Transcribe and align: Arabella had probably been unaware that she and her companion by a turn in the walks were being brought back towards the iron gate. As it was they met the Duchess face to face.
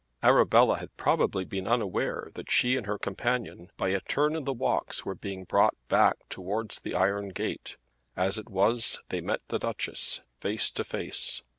Arabella 0.23 0.79
had 0.79 0.97
probably 0.97 1.45
been 1.45 1.67
unaware 1.67 2.31
that 2.33 2.49
she 2.49 2.75
and 2.75 2.87
her 2.87 2.97
companion 2.97 3.69
by 3.77 3.89
a 3.89 3.99
turn 4.01 4.35
in 4.35 4.45
the 4.45 4.51
walks 4.51 5.05
were 5.05 5.13
being 5.13 5.43
brought 5.43 5.75
back 5.89 6.15
towards 6.27 6.81
the 6.81 6.95
iron 6.95 7.29
gate. 7.29 7.77
As 8.17 8.39
it 8.39 8.49
was 8.49 8.99
they 9.09 9.21
met 9.21 9.41
the 9.49 9.59
Duchess 9.59 10.21
face 10.39 10.71
to 10.71 10.83
face. 10.83 11.43